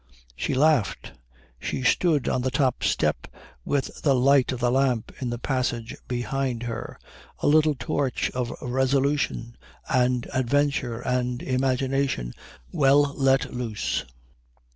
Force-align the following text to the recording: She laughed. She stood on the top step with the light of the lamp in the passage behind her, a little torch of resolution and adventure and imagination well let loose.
She 0.35 0.55
laughed. 0.55 1.13
She 1.59 1.83
stood 1.83 2.27
on 2.27 2.41
the 2.41 2.49
top 2.49 2.83
step 2.83 3.27
with 3.63 4.01
the 4.01 4.15
light 4.15 4.51
of 4.51 4.59
the 4.59 4.71
lamp 4.71 5.11
in 5.21 5.29
the 5.29 5.37
passage 5.37 5.95
behind 6.07 6.63
her, 6.63 6.97
a 7.37 7.45
little 7.45 7.75
torch 7.77 8.31
of 8.31 8.51
resolution 8.63 9.57
and 9.87 10.27
adventure 10.33 11.01
and 11.01 11.43
imagination 11.43 12.33
well 12.71 13.13
let 13.15 13.53
loose. 13.53 14.03